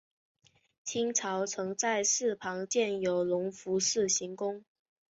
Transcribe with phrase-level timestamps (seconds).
[0.83, 4.63] 清朝曾在寺旁建有隆福寺行宫。